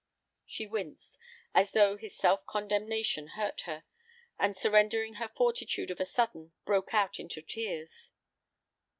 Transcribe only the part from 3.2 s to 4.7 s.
hurt her, and